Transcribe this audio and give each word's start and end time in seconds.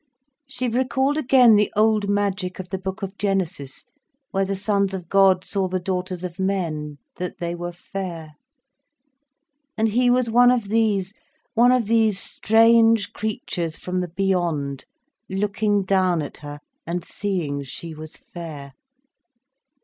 She 0.47 0.67
recalled 0.67 1.15
again 1.15 1.57
the 1.57 1.71
old 1.75 2.09
magic 2.09 2.57
of 2.57 2.69
the 2.71 2.79
Book 2.79 3.03
of 3.03 3.15
Genesis, 3.19 3.85
where 4.31 4.45
the 4.45 4.55
sons 4.55 4.95
of 4.95 5.09
God 5.09 5.45
saw 5.45 5.67
the 5.67 5.79
daughters 5.79 6.23
of 6.23 6.39
men, 6.39 6.97
that 7.17 7.37
they 7.37 7.53
were 7.53 7.71
fair. 7.71 8.31
And 9.77 9.89
he 9.89 10.09
was 10.09 10.27
one 10.31 10.49
of 10.49 10.69
these, 10.69 11.13
one 11.53 11.71
of 11.71 11.85
these 11.85 12.17
strange 12.19 13.13
creatures 13.13 13.77
from 13.77 13.99
the 13.99 14.07
beyond, 14.07 14.85
looking 15.29 15.83
down 15.83 16.23
at 16.23 16.37
her, 16.37 16.61
and 16.87 17.05
seeing 17.05 17.61
she 17.63 17.93
was 17.93 18.17
fair. 18.17 18.73